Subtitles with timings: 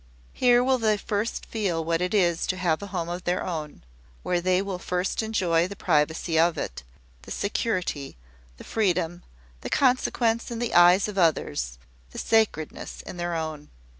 [0.33, 3.83] Here will they first feel what it is to have a home of their own
[4.23, 6.81] where they will first enjoy the privacy of it,
[7.21, 8.17] the security,
[8.57, 9.21] the freedom,
[9.59, 11.77] the consequence in the eyes of others,
[12.09, 13.69] the sacredness in their own.